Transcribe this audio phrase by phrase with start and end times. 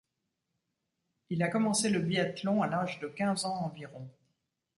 [1.29, 4.09] Il a commencé le biathlon à l'âge de quinze ans environ.